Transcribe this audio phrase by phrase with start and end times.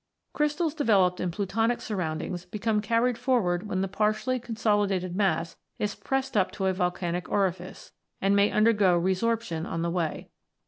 [0.33, 6.35] Crystals developed in plutonic surroundings become carried forward when the partially consolidated mass is pressed
[6.35, 10.31] up to a volcanic orifice, and may undergo resorption on the way.